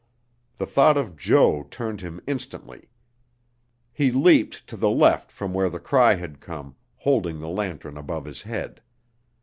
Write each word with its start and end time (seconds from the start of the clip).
The 0.57 0.65
thought 0.65 0.97
of 0.97 1.15
Jo 1.15 1.67
turned 1.69 2.01
him 2.01 2.21
instantly. 2.25 2.89
He 3.93 4.11
leaped 4.11 4.65
to 4.65 4.75
the 4.75 4.89
left 4.89 5.31
from 5.31 5.53
where 5.53 5.69
the 5.69 5.79
cry 5.79 6.15
had 6.15 6.39
come, 6.41 6.73
holding 6.97 7.39
the 7.39 7.47
lantern 7.49 7.97
above 7.97 8.25
his 8.25 8.41
head. 8.41 8.81